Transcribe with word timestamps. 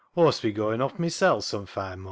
Aw'st 0.17 0.41
be 0.41 0.51
goin' 0.51 0.81
off 0.81 0.97
mysel' 0.97 1.41
some 1.43 1.67
fine 1.67 1.83
mornin'." 1.83 1.99